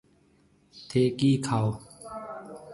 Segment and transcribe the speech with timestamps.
[0.87, 1.73] ٿَي ڪِي کائون؟